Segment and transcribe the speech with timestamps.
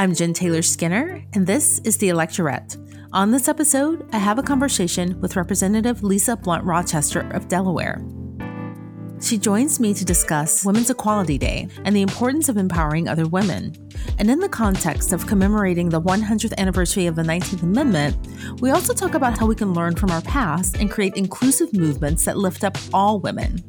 [0.00, 2.76] I'm Jen Taylor Skinner, and this is The Electorette.
[3.12, 8.00] On this episode, I have a conversation with Representative Lisa Blunt Rochester of Delaware.
[9.20, 13.74] She joins me to discuss Women's Equality Day and the importance of empowering other women.
[14.20, 18.94] And in the context of commemorating the 100th anniversary of the 19th Amendment, we also
[18.94, 22.62] talk about how we can learn from our past and create inclusive movements that lift
[22.62, 23.64] up all women.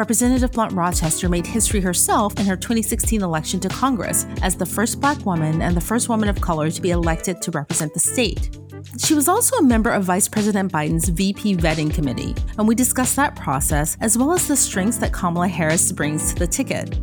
[0.00, 4.98] Representative Blunt Rochester made history herself in her 2016 election to Congress as the first
[4.98, 8.58] black woman and the first woman of color to be elected to represent the state.
[8.96, 13.14] She was also a member of Vice President Biden's VP vetting committee, and we discussed
[13.16, 16.96] that process as well as the strengths that Kamala Harris brings to the ticket.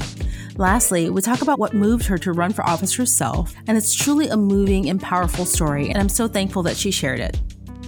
[0.57, 4.29] Lastly, we talk about what moved her to run for office herself, and it's truly
[4.29, 7.39] a moving and powerful story, and I'm so thankful that she shared it.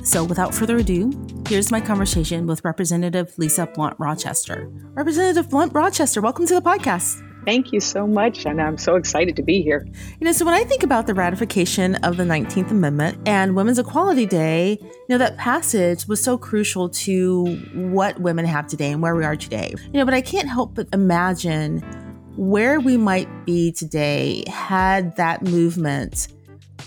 [0.09, 1.11] So, without further ado,
[1.47, 4.67] here's my conversation with Representative Lisa Blunt Rochester.
[4.95, 7.23] Representative Blunt Rochester, welcome to the podcast.
[7.45, 9.85] Thank you so much, and I'm so excited to be here.
[10.19, 13.77] You know, so when I think about the ratification of the 19th Amendment and Women's
[13.77, 19.03] Equality Day, you know, that passage was so crucial to what women have today and
[19.03, 19.75] where we are today.
[19.93, 21.81] You know, but I can't help but imagine
[22.35, 26.29] where we might be today had that movement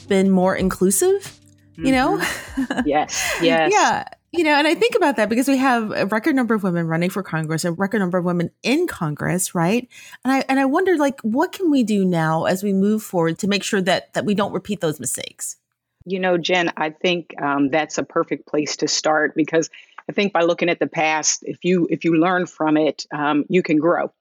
[0.09, 1.39] been more inclusive
[1.77, 2.19] you know?
[2.19, 2.89] Mm-hmm.
[2.89, 3.73] yes, yes.
[3.73, 4.05] yeah.
[4.35, 6.87] You know, and I think about that because we have a record number of women
[6.87, 9.87] running for Congress, a record number of women in Congress, right?
[10.25, 13.39] And I and I wonder like what can we do now as we move forward
[13.41, 15.57] to make sure that that we don't repeat those mistakes?
[16.07, 19.69] You know, Jen, I think um, that's a perfect place to start because
[20.09, 23.45] I think by looking at the past, if you if you learn from it, um,
[23.49, 24.13] you can grow.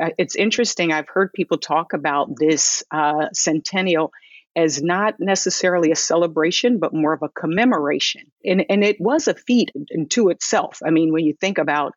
[0.00, 0.92] Uh, it's interesting.
[0.92, 4.12] I've heard people talk about this uh, centennial
[4.58, 8.22] as not necessarily a celebration, but more of a commemoration.
[8.44, 10.80] And, and it was a feat into itself.
[10.84, 11.92] I mean, when you think about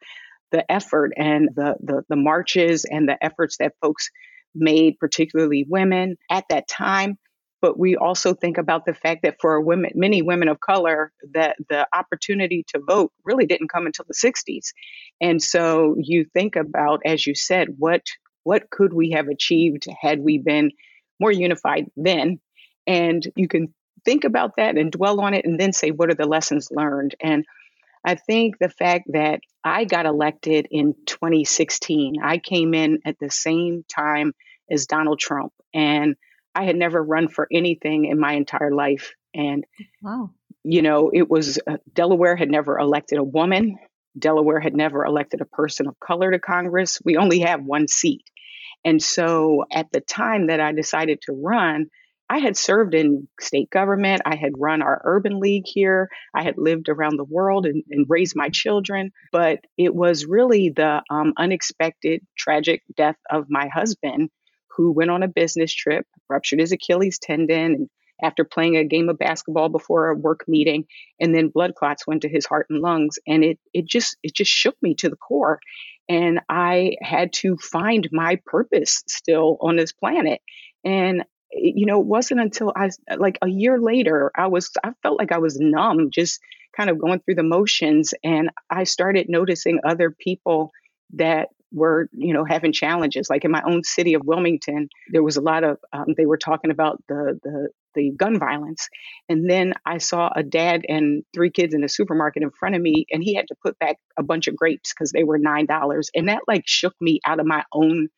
[0.52, 4.12] the effort and the, the, the marches and the efforts that folks
[4.54, 7.17] made, particularly women at that time,
[7.62, 11.56] but we also think about the fact that for women many women of color that
[11.70, 14.70] the opportunity to vote really didn't come until the 60s
[15.22, 18.02] and so you think about as you said what
[18.43, 20.72] what could we have achieved had we been
[21.20, 22.39] more unified then
[22.87, 23.73] and you can
[24.05, 27.15] think about that and dwell on it and then say, what are the lessons learned?
[27.21, 27.45] And
[28.03, 33.30] I think the fact that I got elected in 2016, I came in at the
[33.30, 34.33] same time
[34.71, 36.15] as Donald Trump, and
[36.55, 39.13] I had never run for anything in my entire life.
[39.33, 39.65] And,
[40.02, 40.31] wow.
[40.63, 43.77] you know, it was uh, Delaware had never elected a woman,
[44.17, 46.99] Delaware had never elected a person of color to Congress.
[47.03, 48.23] We only have one seat.
[48.83, 51.87] And so at the time that I decided to run,
[52.31, 54.21] I had served in state government.
[54.23, 56.09] I had run our urban league here.
[56.33, 59.11] I had lived around the world and, and raised my children.
[59.33, 64.30] But it was really the um, unexpected, tragic death of my husband,
[64.77, 67.89] who went on a business trip, ruptured his Achilles tendon, and
[68.23, 70.86] after playing a game of basketball before a work meeting,
[71.19, 74.33] and then blood clots went to his heart and lungs, and it it just it
[74.33, 75.59] just shook me to the core,
[76.08, 80.39] and I had to find my purpose still on this planet.
[80.86, 85.20] And you know, it wasn't until I, like a year later, I was, I felt
[85.20, 86.39] like I was numb, just
[86.76, 88.14] kind of going through the motions.
[88.23, 90.72] And I started noticing other people
[91.14, 93.30] that were, you know, having challenges.
[93.30, 96.38] Like in my own city of Wilmington, there was a lot of, um, they were
[96.38, 98.88] talking about the, the, the gun violence.
[99.28, 102.82] And then I saw a dad and three kids in a supermarket in front of
[102.82, 106.06] me, and he had to put back a bunch of grapes because they were $9.
[106.16, 108.10] And that like shook me out of my own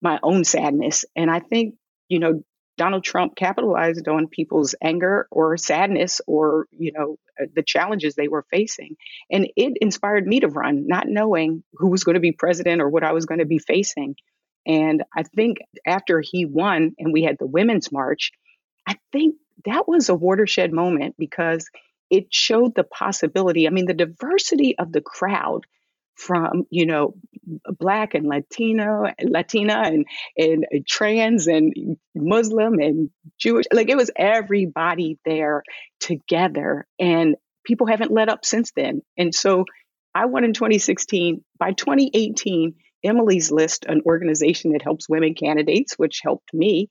[0.00, 1.04] my own sadness.
[1.16, 1.74] And I think
[2.08, 2.42] you know,
[2.78, 8.28] Donald Trump capitalized on people's anger or sadness or, you know, uh, the challenges they
[8.28, 8.96] were facing.
[9.30, 12.88] And it inspired me to run, not knowing who was going to be president or
[12.88, 14.14] what I was going to be facing.
[14.64, 18.30] And I think after he won and we had the Women's March,
[18.86, 21.68] I think that was a watershed moment because
[22.10, 23.66] it showed the possibility.
[23.66, 25.66] I mean, the diversity of the crowd
[26.18, 27.14] from you know
[27.78, 30.04] black and latino latina and
[30.36, 31.72] and trans and
[32.14, 33.08] muslim and
[33.38, 35.62] jewish like it was everybody there
[36.00, 37.36] together and
[37.68, 39.02] people haven't let up since then.
[39.16, 39.64] And so
[40.14, 42.74] i won in 2016 by 2018
[43.04, 46.88] emily's list an organization that helps women candidates which helped me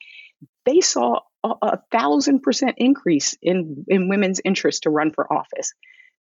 [0.65, 5.73] they saw a, a thousand percent increase in in women's interest to run for office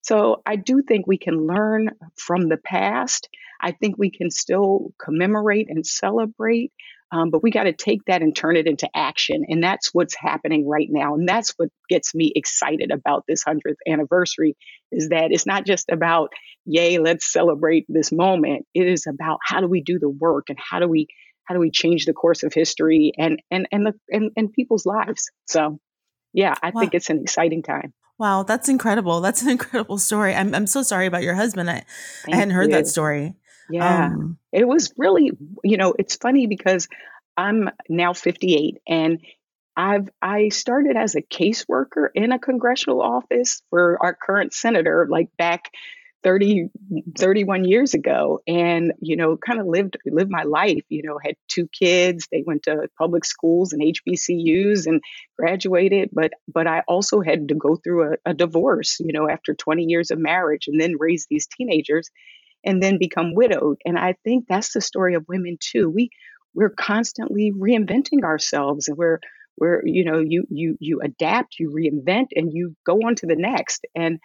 [0.07, 3.27] so I do think we can learn from the past.
[3.59, 6.71] I think we can still commemorate and celebrate,
[7.11, 9.43] um, but we got to take that and turn it into action.
[9.49, 11.15] And that's what's happening right now.
[11.15, 14.55] And that's what gets me excited about this 100th anniversary
[14.93, 16.29] is that it's not just about,
[16.63, 18.65] yay, let's celebrate this moment.
[18.73, 21.07] It is about how do we do the work and how do we
[21.43, 24.85] how do we change the course of history and and and the and, and people's
[24.85, 25.79] lives so
[26.33, 26.81] yeah i wow.
[26.81, 29.21] think it's an exciting time wow that's incredible.
[29.21, 30.35] That's an incredible story.
[30.35, 31.69] I'm, I'm so sorry about your husband.
[31.69, 31.83] I,
[32.31, 32.75] I hadn't heard you.
[32.75, 33.35] that story.
[33.69, 34.05] Yeah.
[34.05, 35.31] Um, it was really
[35.63, 36.87] you know it's funny because
[37.35, 39.19] i'm now 58 and
[39.77, 45.29] I've I started as a caseworker in a congressional office for our current senator like
[45.37, 45.71] back
[46.23, 46.69] 30
[47.17, 51.35] 31 years ago and you know kind of lived lived my life you know had
[51.47, 55.01] two kids they went to public schools and HBCUs and
[55.37, 59.53] graduated but but I also had to go through a, a divorce you know after
[59.53, 62.09] 20 years of marriage and then raise these teenagers
[62.67, 63.77] and then become widowed.
[63.85, 65.89] And I think that's the story of women too.
[65.89, 66.09] We
[66.53, 69.19] we're constantly reinventing ourselves and we're
[69.57, 73.35] we're you know you you you adapt you reinvent and you go on to the
[73.35, 73.85] next.
[73.95, 74.19] And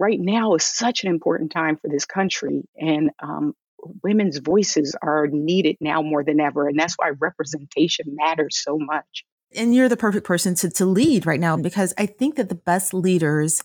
[0.00, 3.54] right now is such an important time for this country, and um,
[4.02, 6.68] women's voices are needed now more than ever.
[6.68, 9.24] And that's why representation matters so much.
[9.54, 12.54] And you're the perfect person to, to lead right now because I think that the
[12.54, 13.62] best leaders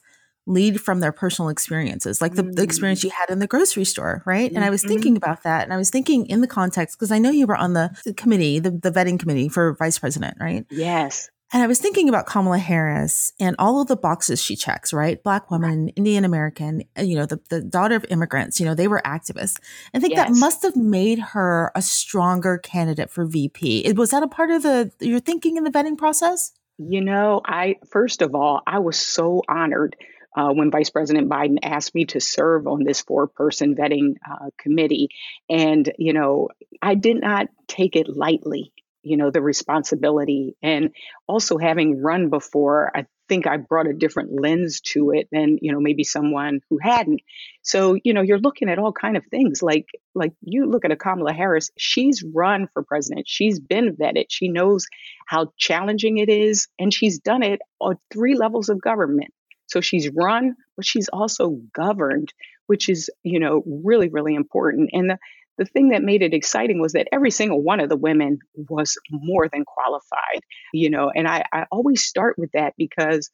[0.47, 2.55] lead from their personal experiences, like the, mm.
[2.55, 4.49] the experience you had in the grocery store, right?
[4.49, 4.57] Mm-hmm.
[4.57, 5.23] And I was thinking mm-hmm.
[5.23, 7.73] about that and I was thinking in the context, because I know you were on
[7.73, 10.65] the committee, the, the vetting committee for vice president, right?
[10.69, 11.29] Yes.
[11.55, 15.23] And I was thinking about Kamala Harris and all of the boxes she checks, right?
[15.23, 18.89] Black woman, Indian American, uh, you know, the, the daughter of immigrants, you know, they
[18.89, 19.61] were activists.
[19.93, 20.27] I think yes.
[20.27, 23.89] that must have made her a stronger candidate for VP.
[23.93, 26.51] Was that a part of the your thinking in the vetting process?
[26.77, 29.95] You know, I first of all, I was so honored
[30.35, 34.49] uh, when Vice President Biden asked me to serve on this four person vetting uh,
[34.57, 35.07] committee.
[35.49, 36.49] And, you know,
[36.81, 38.73] I did not take it lightly
[39.05, 40.89] you know the responsibility and
[41.27, 45.71] also having run before i think i brought a different lens to it than you
[45.71, 47.21] know maybe someone who hadn't.
[47.61, 50.91] So you know you're looking at all kind of things like like you look at
[50.91, 53.27] a kamala harris she's run for president.
[53.27, 54.25] She's been vetted.
[54.29, 54.85] She knows
[55.25, 59.33] how challenging it is and she's done it on three levels of government.
[59.67, 62.33] So she's run but she's also governed
[62.67, 64.89] which is you know really really important.
[64.93, 65.17] And the
[65.57, 68.97] the thing that made it exciting was that every single one of the women was
[69.09, 70.41] more than qualified,
[70.73, 73.29] you know, and I, I always start with that because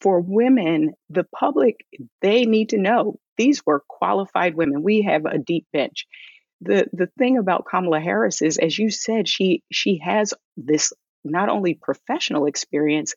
[0.00, 1.76] for women, the public,
[2.22, 4.82] they need to know these were qualified women.
[4.82, 6.06] We have a deep bench.
[6.62, 10.92] The the thing about Kamala Harris is, as you said, she she has this
[11.22, 13.14] not only professional experience,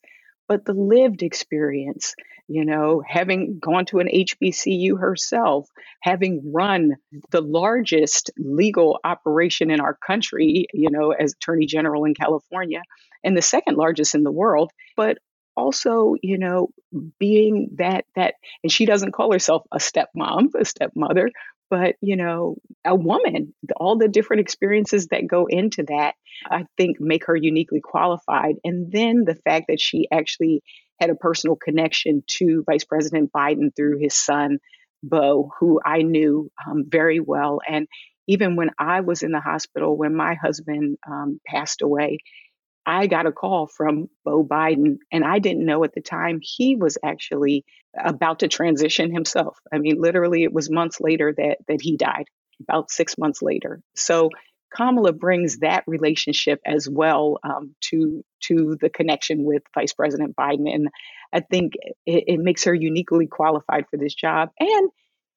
[0.49, 2.15] but the lived experience,
[2.47, 5.69] you know, having gone to an HBCU herself,
[6.01, 6.95] having run
[7.29, 12.81] the largest legal operation in our country, you know, as Attorney General in California,
[13.23, 15.19] and the second largest in the world, but
[15.55, 16.69] also, you know,
[17.19, 21.29] being that that and she doesn't call herself a stepmom, a stepmother,
[21.69, 22.55] but you know
[22.85, 26.15] a woman all the different experiences that go into that
[26.49, 30.61] i think make her uniquely qualified and then the fact that she actually
[30.99, 34.59] had a personal connection to vice president biden through his son
[35.01, 37.87] Beau who i knew um, very well and
[38.27, 42.19] even when i was in the hospital when my husband um, passed away
[42.89, 46.75] I got a call from Beau Biden, and I didn't know at the time he
[46.75, 47.63] was actually
[47.95, 49.57] about to transition himself.
[49.71, 52.25] I mean, literally, it was months later that that he died,
[52.61, 53.81] about six months later.
[53.95, 54.31] So
[54.75, 60.73] Kamala brings that relationship as well um, to to the connection with Vice President Biden,
[60.73, 60.89] and
[61.31, 61.73] I think
[62.07, 64.49] it, it makes her uniquely qualified for this job.
[64.59, 64.89] And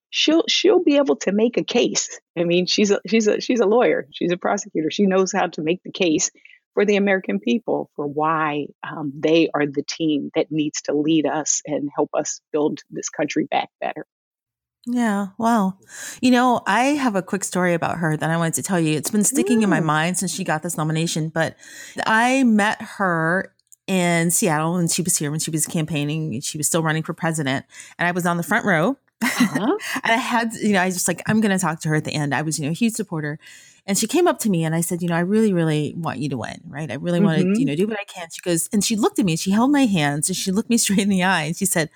[0.08, 2.18] she'll she'll be able to make a case.
[2.38, 4.06] I mean, she's a she's a she's a lawyer.
[4.10, 4.90] She's a prosecutor.
[4.90, 6.30] She knows how to make the case
[6.74, 11.26] for the American people for why um, they are the team that needs to lead
[11.26, 14.06] us and help us build this country back better.
[14.86, 15.74] Yeah, wow.
[16.20, 18.96] You know, I have a quick story about her that I wanted to tell you.
[18.96, 19.64] It's been sticking mm.
[19.64, 21.56] in my mind since she got this nomination, but
[22.04, 23.54] I met her
[23.86, 26.40] in Seattle when she was here when she was campaigning.
[26.40, 27.64] She was still running for president,
[27.98, 28.96] and I was on the front row.
[29.22, 29.78] Uh-huh.
[30.02, 31.94] and I had, you know, I was just like, I'm going to talk to her
[31.94, 32.34] at the end.
[32.34, 33.38] I was, you know, a huge supporter.
[33.86, 36.18] And she came up to me and I said, you know, I really, really want
[36.18, 36.90] you to win, right?
[36.90, 37.26] I really mm-hmm.
[37.26, 37.64] want to, you mm-hmm.
[37.64, 38.28] know, do what I can.
[38.32, 40.70] She goes, and she looked at me and she held my hands and she looked
[40.70, 41.90] me straight in the eye and she said,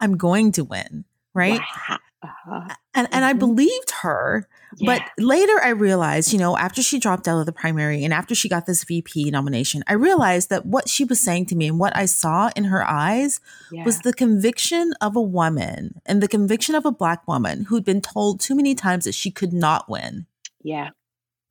[0.00, 1.60] I'm going to win, right?
[1.88, 1.98] Wow.
[2.22, 2.74] Uh-huh.
[2.94, 3.38] And and I mm-hmm.
[3.38, 4.48] believed her.
[4.78, 4.98] Yeah.
[4.98, 8.34] But later I realized, you know, after she dropped out of the primary and after
[8.34, 11.78] she got this VP nomination, I realized that what she was saying to me and
[11.78, 13.40] what I saw in her eyes
[13.70, 13.84] yeah.
[13.84, 18.00] was the conviction of a woman and the conviction of a black woman who'd been
[18.00, 20.26] told too many times that she could not win.
[20.62, 20.90] Yeah.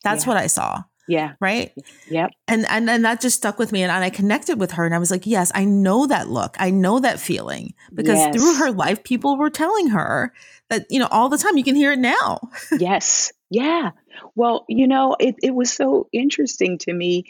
[0.05, 0.29] That's yeah.
[0.29, 0.83] what I saw.
[1.07, 1.33] Yeah.
[1.39, 1.71] Right.
[2.09, 2.31] Yep.
[2.47, 4.95] And and and that just stuck with me, and, and I connected with her, and
[4.95, 8.35] I was like, yes, I know that look, I know that feeling because yes.
[8.35, 10.33] through her life, people were telling her
[10.69, 11.57] that you know all the time.
[11.57, 12.39] You can hear it now.
[12.79, 13.31] yes.
[13.49, 13.91] Yeah.
[14.35, 17.25] Well, you know, it, it was so interesting to me,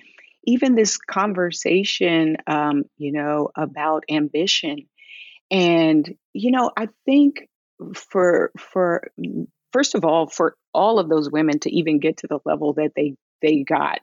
[0.46, 4.88] even this conversation, um, you know, about ambition.
[5.52, 7.48] And, you know, I think
[7.94, 9.12] for, for,
[9.76, 12.92] first of all, for all of those women to even get to the level that
[12.96, 14.00] they, they got,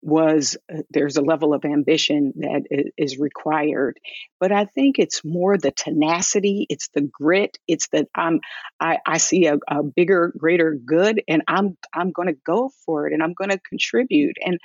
[0.00, 2.62] was uh, there's a level of ambition that
[2.96, 3.98] is required.
[4.38, 8.40] But i think it's more the tenacity it's the grit it's the um,
[8.78, 13.08] I, I see a, a bigger greater good and i'm i'm going to go for
[13.08, 14.36] it and i'm going to contribute.
[14.44, 14.58] And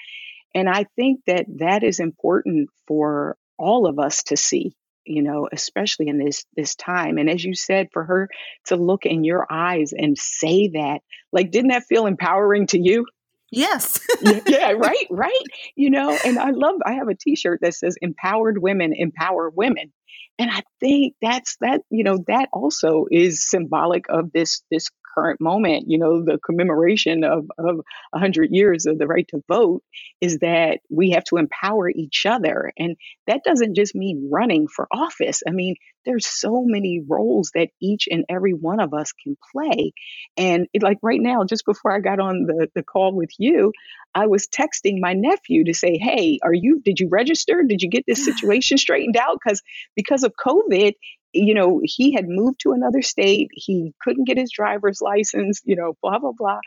[0.54, 4.76] and i think that that is important for all of us to see
[5.06, 8.30] you know especially in this this time and as you said for her
[8.66, 11.00] to look in your eyes and say that
[11.32, 13.06] like didn't that feel empowering to you
[13.52, 14.00] Yes.
[14.48, 15.44] yeah, right, right.
[15.76, 19.92] You know, and I love I have a t-shirt that says empowered women empower women.
[20.40, 25.42] And I think that's that, you know, that also is symbolic of this this current
[25.42, 29.84] moment, you know, the commemoration of, of 100 years of the right to vote
[30.20, 32.72] is that we have to empower each other.
[32.78, 32.96] And
[33.28, 35.42] that doesn't just mean running for office.
[35.48, 35.76] I mean,
[36.06, 39.94] there's so many roles that each and every one of us can play.
[40.38, 43.72] And it, like right now, just before I got on the, the call with you,
[44.14, 47.64] I was texting my nephew to say, Hey, are you, did you register?
[47.68, 49.38] Did you get this situation straightened out?
[49.44, 49.62] Because
[49.96, 50.94] because of COVID,
[51.34, 53.50] you know, he had moved to another state.
[53.54, 56.60] He couldn't get his driver's license, you know, blah, blah, blah.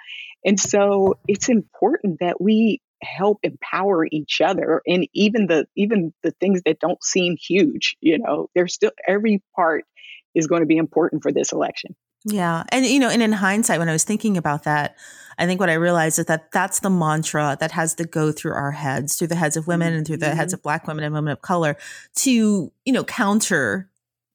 [0.45, 6.33] And so it's important that we help empower each other and even the even the
[6.33, 9.85] things that don't seem huge you know there's still every part
[10.35, 11.95] is going to be important for this election
[12.25, 14.97] yeah and you know and in hindsight when i was thinking about that
[15.39, 18.53] i think what i realized is that that's the mantra that has to go through
[18.53, 20.59] our heads through the heads of women and through the heads mm-hmm.
[20.59, 21.77] of black women and women of color
[22.15, 23.91] to you know counter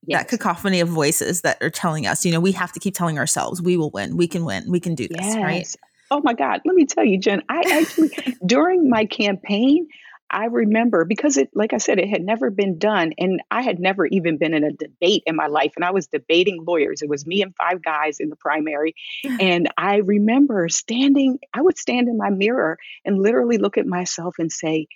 [0.06, 0.22] yes.
[0.22, 3.18] that cacophony of voices that are telling us, you know, we have to keep telling
[3.18, 5.36] ourselves, we will win, we can win, we can do this, yes.
[5.38, 5.76] right?
[6.12, 8.12] Oh my God, let me tell you, Jen, I actually,
[8.46, 9.88] during my campaign,
[10.32, 13.14] I remember because it, like I said, it had never been done.
[13.18, 15.74] And I had never even been in a debate in my life.
[15.76, 17.02] And I was debating lawyers.
[17.02, 18.96] It was me and five guys in the primary.
[19.40, 24.36] and I remember standing, I would stand in my mirror and literally look at myself
[24.38, 24.88] and say,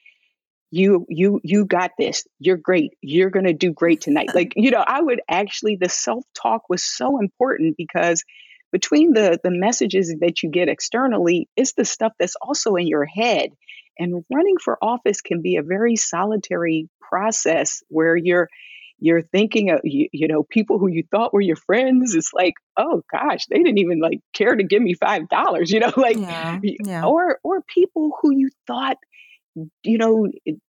[0.74, 2.26] you you you got this.
[2.40, 2.94] You're great.
[3.00, 4.30] You're going to do great tonight.
[4.34, 8.24] Like you know i would actually the self talk was so important because
[8.72, 13.06] between the the messages that you get externally it's the stuff that's also in your
[13.06, 13.50] head.
[14.00, 18.50] And running for office can be a very solitary process where you're
[18.98, 22.16] you're thinking of you, you know people who you thought were your friends.
[22.16, 25.80] It's like oh gosh they didn't even like care to give me five dollars you
[25.80, 27.06] know like yeah, yeah.
[27.06, 28.98] or or people who you thought
[29.84, 30.28] you know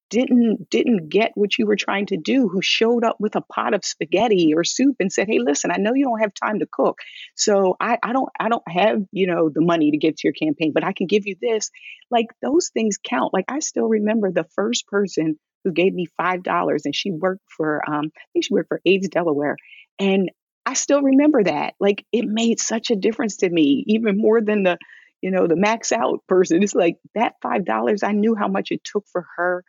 [0.09, 3.73] didn't didn't get what you were trying to do who showed up with a pot
[3.73, 6.67] of spaghetti or soup and said hey listen i know you don't have time to
[6.71, 6.99] cook
[7.35, 10.33] so i, I don't i don't have you know the money to give to your
[10.33, 11.71] campaign but i can give you this.
[12.11, 13.33] Like those things count.
[13.33, 17.45] Like i still remember the first person who gave me five dollars and she worked
[17.55, 19.55] for um, i think she worked for aids delaware
[19.99, 20.29] and
[20.65, 21.73] i still remember that.
[21.79, 24.77] Like it made such a difference to me even more than the
[25.23, 26.61] you know the max out person.
[26.61, 29.63] It's like that five dollars i knew how much it took for her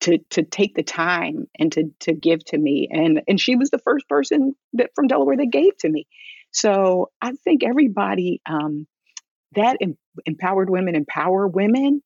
[0.00, 2.88] to to take the time and to to give to me.
[2.90, 6.06] And and she was the first person that from delaware that gave to me.
[6.50, 8.86] So i think everybody um,
[9.54, 12.02] that em- empowered women empower women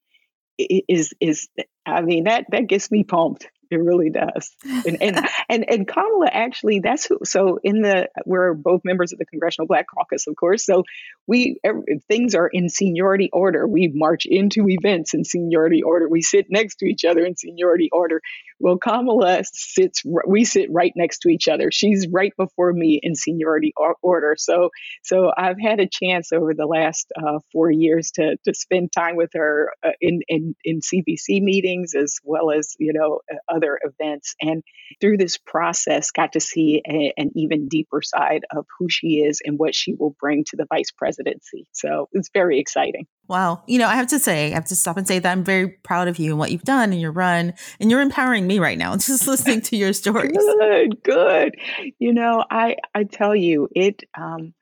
[0.58, 1.48] is is
[1.86, 4.50] i mean that that gets me pumped it really does.
[4.64, 9.18] And and and, and Kamala actually that's who, so in the we're both members of
[9.18, 10.64] the Congressional Black Caucus, of course.
[10.64, 10.84] So
[11.26, 13.66] we every, things are in seniority order.
[13.66, 16.08] We march into events in seniority order.
[16.08, 18.20] We sit next to each other in seniority order.
[18.58, 21.70] Well, Kamala sits we sit right next to each other.
[21.70, 24.36] She's right before me in seniority order.
[24.38, 24.70] So
[25.02, 29.16] so I've had a chance over the last uh, four years to to spend time
[29.16, 33.78] with her uh, in in in CBC meetings as well as you know other other
[33.82, 34.34] events.
[34.40, 34.62] And
[35.00, 39.40] through this process, got to see a, an even deeper side of who she is
[39.44, 41.66] and what she will bring to the vice presidency.
[41.72, 43.06] So it's very exciting.
[43.28, 43.62] Wow.
[43.66, 45.68] You know, I have to say, I have to stop and say that I'm very
[45.68, 47.54] proud of you and what you've done and your run.
[47.80, 50.32] And you're empowering me right now, just listening to your stories.
[50.32, 51.56] good, good.
[51.98, 54.54] You know, I, I tell you, it, um,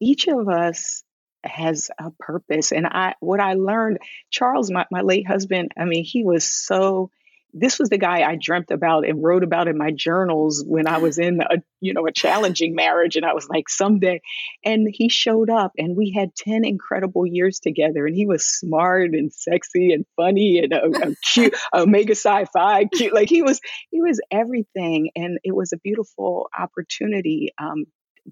[0.00, 1.02] each of us
[1.44, 2.72] has a purpose.
[2.72, 3.98] And I, what I learned,
[4.30, 7.10] Charles, my, my late husband, I mean, he was so
[7.58, 10.98] this was the guy I dreamt about and wrote about in my journals when I
[10.98, 13.16] was in a you know a challenging marriage.
[13.16, 14.20] And I was like someday.
[14.64, 18.06] And he showed up and we had 10 incredible years together.
[18.06, 22.86] And he was smart and sexy and funny and a, a cute Omega Psi Phi
[22.86, 23.60] cute like he was
[23.90, 25.10] he was everything.
[25.16, 27.52] And it was a beautiful opportunity.
[27.58, 27.86] Um,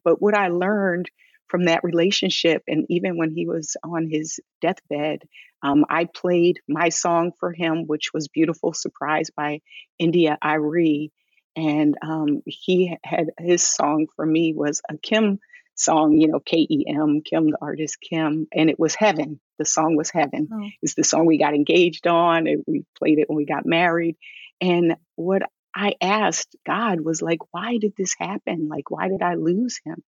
[0.05, 1.11] but what I learned
[1.49, 2.63] from that relationship.
[2.67, 5.23] And even when he was on his deathbed,
[5.63, 9.61] um, I played my song for him, which was Beautiful Surprise by
[9.99, 11.11] India.Arie.
[11.57, 15.39] And um, he had his song for me was a Kem
[15.77, 18.47] song, you know, K E M, Kem, the artist Kem.
[18.53, 19.41] and it was Heaven.
[19.59, 20.49] The song was Heaven.
[20.53, 20.69] Oh.
[20.83, 22.47] It's the song we got engaged on.
[22.47, 24.17] And we played it when we got married.
[24.61, 25.43] And what
[25.75, 28.69] I asked God was like, why did this happen?
[28.69, 30.03] Like, why did I lose him?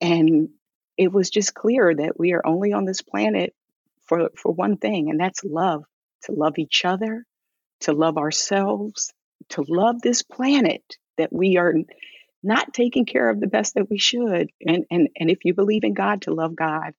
[0.00, 0.50] And
[0.96, 3.54] it was just clear that we are only on this planet
[4.06, 5.84] for, for one thing, and that's love
[6.24, 7.24] to love each other,
[7.80, 9.12] to love ourselves,
[9.50, 10.82] to love this planet
[11.16, 11.74] that we are
[12.42, 14.50] not taking care of the best that we should.
[14.66, 16.94] And, and, and if you believe in God, to love God.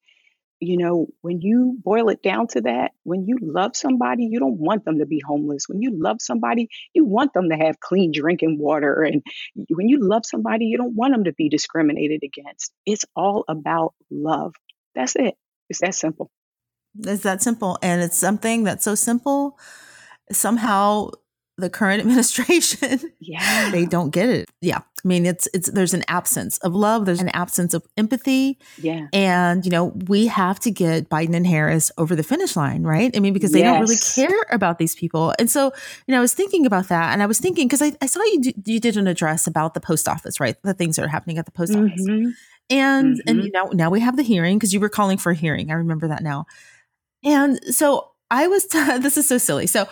[0.63, 4.59] You know, when you boil it down to that, when you love somebody, you don't
[4.59, 5.67] want them to be homeless.
[5.67, 9.01] When you love somebody, you want them to have clean drinking water.
[9.01, 9.23] And
[9.69, 12.71] when you love somebody, you don't want them to be discriminated against.
[12.85, 14.53] It's all about love.
[14.93, 15.33] That's it.
[15.67, 16.29] It's that simple.
[16.99, 17.79] It's that simple.
[17.81, 19.57] And it's something that's so simple.
[20.31, 21.09] Somehow
[21.57, 23.69] the current administration yeah.
[23.71, 24.49] they don't get it.
[24.61, 24.79] Yeah.
[24.79, 28.59] I mean it's it's there's an absence of love there's an absence of empathy.
[28.77, 29.07] Yeah.
[29.13, 33.15] And you know we have to get biden and harris over the finish line right?
[33.15, 33.73] I mean because they yes.
[33.73, 35.33] don't really care about these people.
[35.39, 35.71] And so
[36.07, 38.21] you know i was thinking about that and i was thinking because I, I saw
[38.23, 40.55] you you did an address about the post office right?
[40.63, 41.87] The things that are happening at the post mm-hmm.
[41.87, 42.35] office
[42.71, 43.29] and mm-hmm.
[43.29, 45.69] and you know now we have the hearing because you were calling for a hearing.
[45.69, 46.45] I remember that now.
[47.23, 49.67] And so i was t- this is so silly.
[49.67, 49.87] So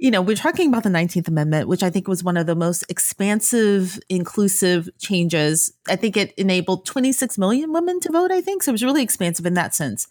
[0.00, 2.54] you know, we're talking about the 19th Amendment, which I think was one of the
[2.54, 5.74] most expansive, inclusive changes.
[5.88, 8.62] I think it enabled 26 million women to vote, I think.
[8.62, 10.08] So it was really expansive in that sense.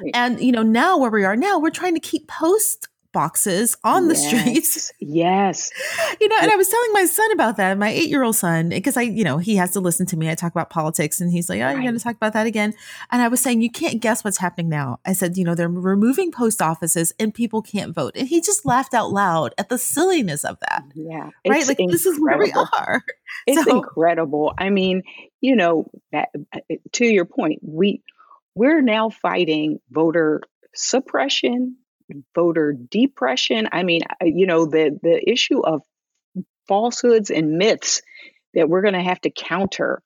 [0.00, 0.12] Right.
[0.14, 4.08] And, you know, now where we are now, we're trying to keep post boxes on
[4.08, 4.26] the yes.
[4.26, 4.92] streets.
[5.04, 5.70] Yes.
[6.20, 8.70] You know, and I was telling my son about that, my eight year old son,
[8.70, 10.30] because I, you know, he has to listen to me.
[10.30, 11.72] I talk about politics and he's like, oh, right.
[11.72, 12.72] you're going to talk about that again.
[13.10, 15.00] And I was saying, you can't guess what's happening now.
[15.04, 18.12] I said, you know, they're removing post offices and people can't vote.
[18.16, 20.84] And he just laughed out loud at the silliness of that.
[20.94, 21.30] Yeah.
[21.46, 21.66] Right.
[21.66, 21.90] Like, incredible.
[21.90, 23.02] this is where we are.
[23.46, 24.52] It's so, incredible.
[24.56, 25.02] I mean,
[25.40, 26.60] you know, that, uh,
[26.92, 28.02] to your point, we,
[28.54, 30.42] we're now fighting voter
[30.74, 31.76] suppression
[32.34, 33.68] voter depression.
[33.72, 35.82] I mean, you know, the the issue of
[36.68, 38.02] falsehoods and myths
[38.54, 40.02] that we're going to have to counter,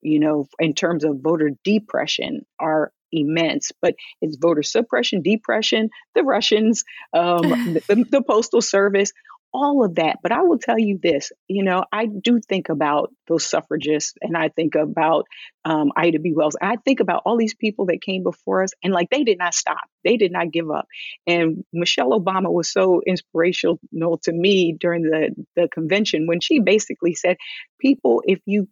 [0.00, 3.72] you know, in terms of voter depression are immense.
[3.80, 7.42] But it's voter suppression, depression, the Russians, um,
[7.88, 9.12] the, the, Postal Service,
[9.52, 10.18] all of that.
[10.22, 14.36] But I will tell you this you know, I do think about those suffragists and
[14.36, 15.26] I think about
[15.64, 16.32] um, Ida B.
[16.34, 16.56] Wells.
[16.60, 19.54] I think about all these people that came before us and like they did not
[19.54, 20.86] stop, they did not give up.
[21.26, 23.78] And Michelle Obama was so inspirational
[24.22, 27.36] to me during the, the convention when she basically said,
[27.80, 28.68] People, if you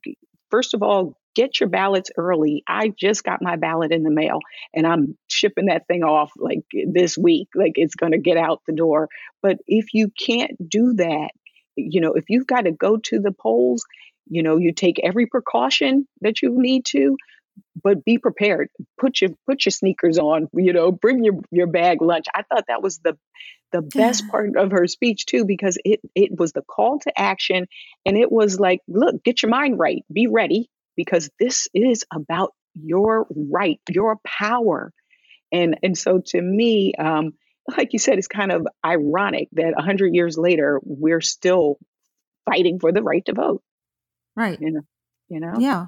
[0.57, 2.65] first of all get your ballots early.
[2.67, 4.39] I just got my ballot in the mail
[4.73, 7.49] and I'm shipping that thing off like this week.
[7.55, 9.11] Like it's going to get out the door.
[9.43, 11.33] But if you can't do that,
[11.77, 13.85] you know, if you've got to go to the polls,
[14.27, 17.19] you know, you take every precaution that you need to,
[17.85, 18.71] but be prepared.
[18.99, 22.25] Put your put your sneakers on, you know, bring your your bag lunch.
[22.35, 23.19] I thought that was the
[23.77, 27.67] the best part of her speech too because it it was the call to action
[28.05, 30.05] and it was like, look, get your mind right.
[30.13, 34.93] Be ready because this is about your right, your power.
[35.53, 37.33] And, and so to me, um,
[37.77, 41.79] like you said, it's kind of ironic that 100 years later, we're still
[42.45, 43.63] fighting for the right to vote.
[44.35, 44.61] Right.
[44.61, 44.81] You know,
[45.29, 45.55] you know?
[45.59, 45.87] Yeah.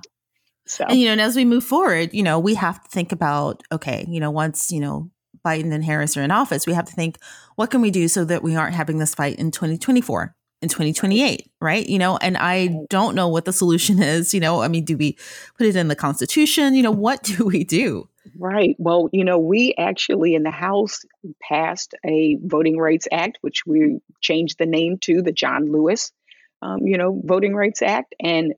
[0.66, 0.85] So.
[0.85, 3.62] And, you know, and as we move forward, you know, we have to think about,
[3.72, 5.11] okay, you know, once, you know,
[5.44, 7.18] Biden and Harris are in office, we have to think,
[7.57, 10.35] what can we do so that we aren't having this fight in 2024?
[10.61, 11.88] in 2028, right?
[11.88, 14.35] You know, and I don't know what the solution is.
[14.35, 15.16] You know, I mean, do we
[15.57, 16.74] put it in the Constitution?
[16.74, 18.09] You know, what do we do?
[18.37, 18.77] Right.
[18.79, 21.05] Well, you know, we actually in the House
[21.40, 26.12] passed a Voting Rights Act, which we changed the name to the John Lewis,
[26.61, 28.14] um, you know, Voting Rights Act.
[28.20, 28.55] And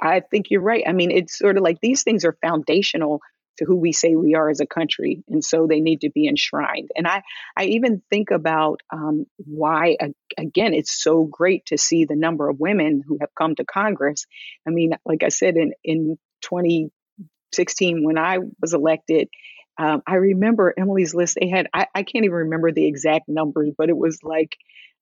[0.00, 0.84] I think you're right.
[0.86, 3.20] I mean, it's sort of like these things are foundational
[3.58, 5.22] to who we say we are as a country.
[5.28, 6.90] And so they need to be enshrined.
[6.96, 7.22] And I,
[7.56, 9.96] I even think about um, why,
[10.36, 14.26] again, it's so great to see the number of women who have come to Congress.
[14.66, 19.28] I mean, like I said, in, in 2016, when I was elected,
[19.76, 21.38] um, I remember Emily's list.
[21.40, 24.56] They had, I, I, can't even remember the exact numbers, but it was like,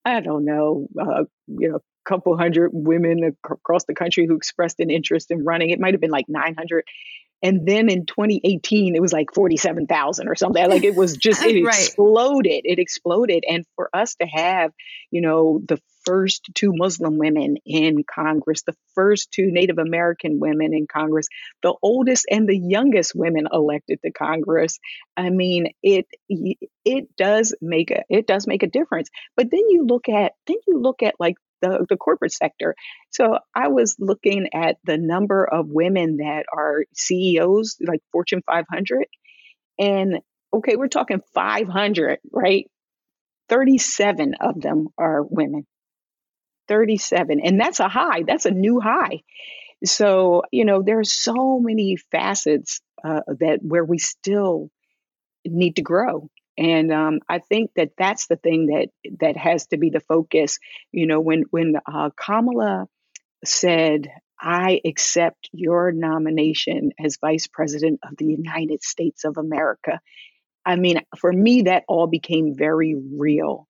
[0.05, 4.79] I don't know, uh, you know, a couple hundred women across the country who expressed
[4.81, 5.71] an interest in running.
[5.71, 6.85] It might have been like 900.
[7.43, 10.69] And then in 2018, it was like 47,000 or something.
[10.69, 11.75] Like it was just, it right.
[11.75, 12.63] exploded.
[12.65, 13.45] It exploded.
[13.49, 14.73] And for us to have,
[15.11, 20.73] you know, the first two Muslim women in Congress, the first two Native American women
[20.73, 21.27] in Congress,
[21.63, 24.79] the oldest and the youngest women elected to Congress.
[25.17, 29.11] I mean, it it does make a it does make a difference.
[29.37, 32.75] But then you look at then you look at like the, the corporate sector.
[33.11, 39.07] So I was looking at the number of women that are CEOs, like Fortune 500.
[39.79, 40.21] And
[40.53, 42.71] okay, we're talking 500, right?
[43.49, 45.67] 37 of them are women.
[46.69, 47.41] 37.
[47.41, 49.23] And that's a high, that's a new high.
[49.85, 54.71] So, you know, there are so many facets uh, that where we still
[55.45, 56.29] need to grow.
[56.59, 58.89] And um, I think that that's the thing that
[59.21, 60.59] that has to be the focus.
[60.93, 62.87] You know, when when uh, Kamala
[63.45, 64.09] said,
[64.41, 70.01] "I accept your nomination as Vice President of the United States of America,"
[70.65, 73.69] I mean, for me, that all became very real,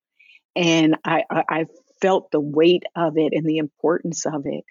[0.54, 1.66] and I, I, I
[2.00, 4.64] felt the weight of it and the importance of it.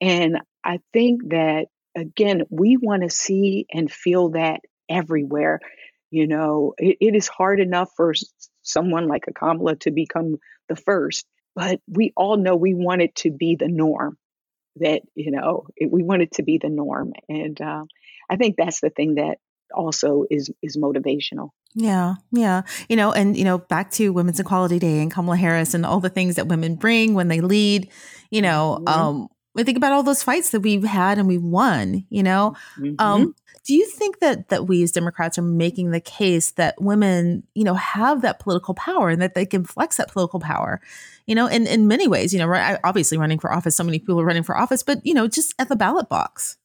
[0.00, 5.60] And I think that again, we want to see and feel that everywhere
[6.10, 8.14] you know, it, it is hard enough for
[8.62, 13.14] someone like a Kamala to become the first, but we all know we want it
[13.16, 14.16] to be the norm.
[14.76, 17.84] That you know, it, we want it to be the norm, and uh,
[18.28, 19.38] I think that's the thing that
[19.74, 21.50] also is is motivational.
[21.74, 22.62] Yeah, yeah.
[22.88, 26.00] You know, and you know, back to Women's Equality Day and Kamala Harris and all
[26.00, 27.90] the things that women bring when they lead,
[28.30, 29.00] you know, mm-hmm.
[29.00, 32.54] um, I think about all those fights that we've had and we've won, you know.
[32.78, 32.94] Mm-hmm.
[32.98, 37.42] Um, do you think that that we as Democrats are making the case that women,
[37.54, 40.80] you know, have that political power and that they can flex that political power,
[41.26, 44.20] you know, in in many ways, you know, obviously running for office, so many people
[44.20, 46.56] are running for office, but you know, just at the ballot box.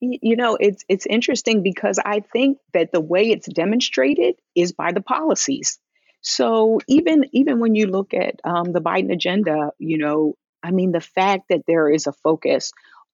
[0.00, 4.90] You know, it's it's interesting because I think that the way it's demonstrated is by
[4.92, 5.78] the policies.
[6.20, 10.92] So even even when you look at um, the Biden agenda, you know, I mean,
[10.92, 12.72] the fact that there is a focus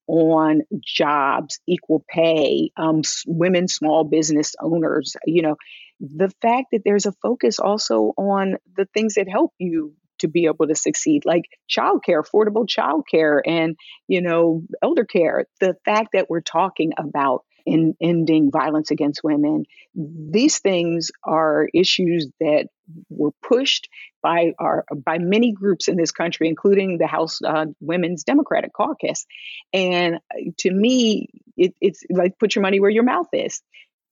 [0.09, 5.17] on jobs, equal pay, um, women small business owners.
[5.25, 5.57] You know,
[6.01, 10.47] the fact that there's a focus also on the things that help you to be
[10.47, 13.77] able to succeed, like childcare, affordable childcare, and
[14.09, 15.47] you know, elder care.
[15.61, 19.65] The fact that we're talking about in ending violence against women.
[19.95, 22.69] These things are issues that
[23.11, 23.89] were pushed
[24.23, 29.27] by our by many groups in this country, including the House uh, Women's Democratic Caucus.
[29.73, 33.63] And uh, to me, it, it's like put your money where your mouth is.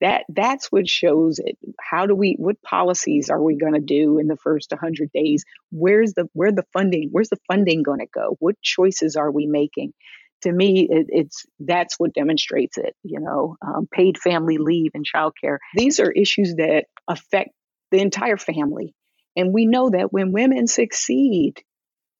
[0.02, 1.56] That that's what shows it.
[1.80, 2.36] How do we?
[2.38, 5.46] What policies are we going to do in the first 100 days?
[5.72, 7.08] Where's the where the funding?
[7.10, 8.36] Where's the funding going to go?
[8.38, 9.94] What choices are we making?
[10.42, 12.94] To me, it, it's that's what demonstrates it.
[13.02, 15.58] You know, um, paid family leave and childcare.
[15.74, 17.50] These are issues that affect
[17.90, 18.94] the entire family,
[19.36, 21.62] and we know that when women succeed,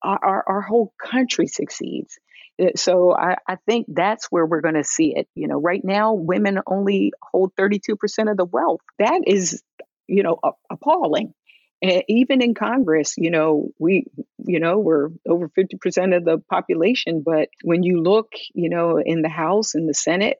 [0.03, 2.19] our, our, our whole country succeeds.
[2.61, 5.29] Uh, so I, I think that's where we're going to see it.
[5.35, 8.81] You know, right now, women only hold 32% of the wealth.
[8.99, 9.63] That is,
[10.07, 10.39] you know,
[10.71, 11.35] appalling.
[11.83, 14.07] And even in Congress, you know, we,
[14.39, 17.23] you know, we're over 50% of the population.
[17.25, 20.39] But when you look, you know, in the House and the Senate,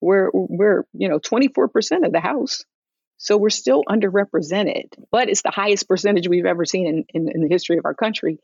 [0.00, 2.64] we're, we're, you know, 24% of the House.
[3.18, 7.42] So we're still underrepresented, but it's the highest percentage we've ever seen in, in, in
[7.42, 8.38] the history of our country.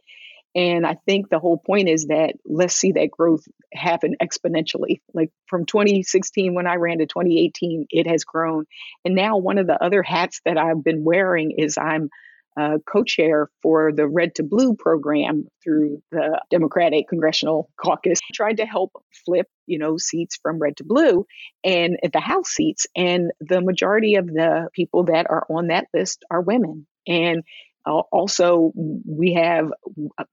[0.54, 5.00] And I think the whole point is that let's see that growth happen exponentially.
[5.12, 8.64] Like from 2016, when I ran to 2018, it has grown.
[9.04, 12.08] And now, one of the other hats that I've been wearing is I'm
[12.56, 18.66] uh, co-chair for the Red to Blue program through the Democratic Congressional Caucus, tried to
[18.66, 18.92] help
[19.24, 21.26] flip, you know, seats from red to blue
[21.62, 22.86] and the House seats.
[22.96, 26.86] And the majority of the people that are on that list are women.
[27.06, 27.42] And
[27.84, 29.70] uh, also, we have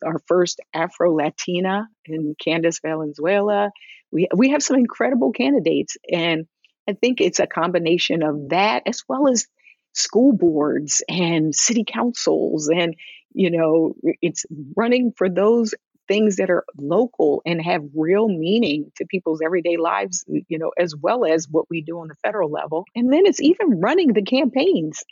[0.03, 3.69] our first Afro Latina in Candace Valenzuela.
[4.11, 6.47] We we have some incredible candidates, and
[6.89, 9.45] I think it's a combination of that as well as
[9.93, 12.95] school boards and city councils and
[13.33, 15.73] you know it's running for those
[16.07, 20.95] things that are local and have real meaning to people's everyday lives you know as
[20.95, 22.85] well as what we do on the federal level.
[22.95, 25.03] And then it's even running the campaigns.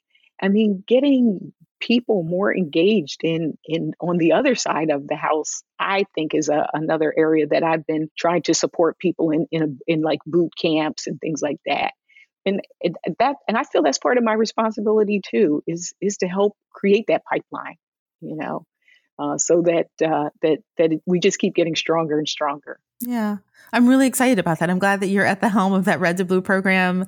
[0.41, 5.63] I mean getting people more engaged in in on the other side of the house
[5.79, 9.63] i think is a, another area that i've been trying to support people in in,
[9.63, 11.93] a, in like boot camps and things like that
[12.45, 12.61] and
[13.19, 17.05] that and i feel that's part of my responsibility too is is to help create
[17.07, 17.77] that pipeline
[18.21, 18.65] you know
[19.21, 22.79] uh, so that uh, that that we just keep getting stronger and stronger.
[23.01, 23.37] Yeah,
[23.73, 24.69] I'm really excited about that.
[24.69, 27.07] I'm glad that you're at the helm of that Red to Blue program.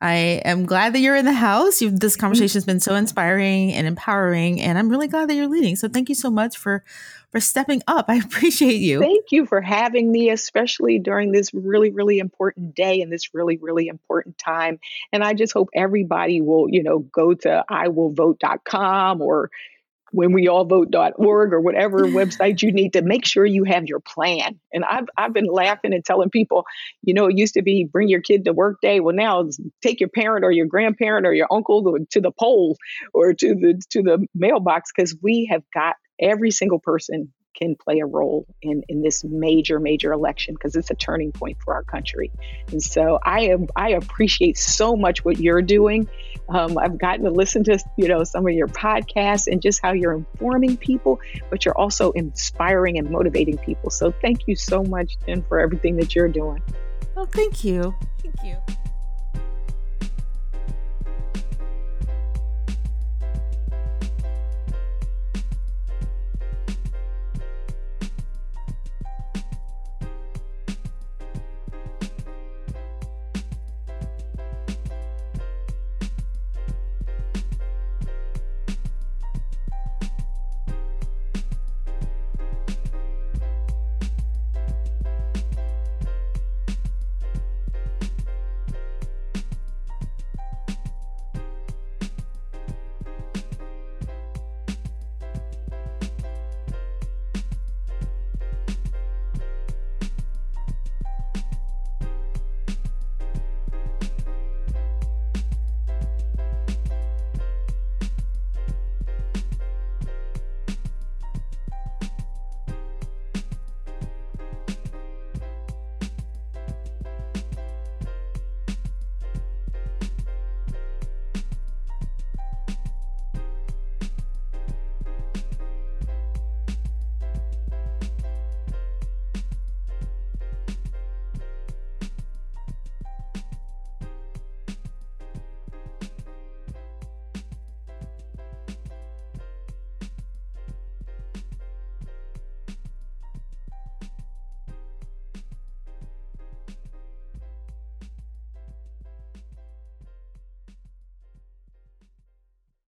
[0.00, 1.80] I am glad that you're in the house.
[1.80, 2.20] You've, this mm-hmm.
[2.20, 5.76] conversation has been so inspiring and empowering, and I'm really glad that you're leading.
[5.76, 6.84] So thank you so much for
[7.30, 8.06] for stepping up.
[8.08, 9.00] I appreciate you.
[9.00, 13.56] Thank you for having me, especially during this really, really important day and this really,
[13.56, 14.78] really important time.
[15.12, 19.50] And I just hope everybody will, you know, go to iwillvote.com or
[20.14, 24.00] when we all vote.org or whatever website you need to make sure you have your
[24.00, 24.60] plan.
[24.72, 26.64] And I've, I've been laughing and telling people,
[27.02, 29.00] you know, it used to be bring your kid to work day.
[29.00, 29.48] Well, now
[29.82, 32.76] take your parent or your grandparent or your uncle to, to the poll
[33.12, 38.00] or to the to the mailbox because we have got every single person can play
[38.00, 41.84] a role in, in this major, major election because it's a turning point for our
[41.84, 42.30] country.
[42.70, 46.08] And so I am I appreciate so much what you're doing.
[46.48, 49.92] Um, I've gotten to listen to you know some of your podcasts and just how
[49.92, 53.90] you're informing people, but you're also inspiring and motivating people.
[53.90, 56.62] So thank you so much, Jen, for everything that you're doing.
[57.16, 57.94] Oh, thank you.
[58.22, 58.56] Thank you.